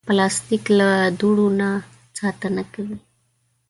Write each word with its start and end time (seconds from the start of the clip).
پلاستيک 0.07 0.63
له 0.79 0.89
دوړو 1.19 1.47
نه 1.59 1.69
ساتنه 2.19 2.63
کوي. 2.73 2.97